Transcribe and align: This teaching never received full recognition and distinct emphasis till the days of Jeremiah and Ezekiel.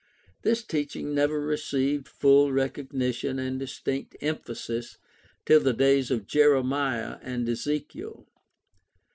This 0.41 0.63
teaching 0.63 1.13
never 1.13 1.39
received 1.39 2.07
full 2.07 2.51
recognition 2.51 3.37
and 3.37 3.59
distinct 3.59 4.15
emphasis 4.19 4.97
till 5.45 5.59
the 5.59 5.73
days 5.73 6.09
of 6.09 6.25
Jeremiah 6.25 7.19
and 7.21 7.47
Ezekiel. 7.47 8.25